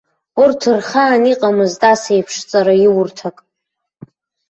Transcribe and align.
Урҭ 0.41 0.61
рхаан 0.75 1.23
иҟамызт 1.31 1.81
ас 1.91 2.03
еиԥш 2.13 2.35
ҵараиурҭак. 2.49 3.37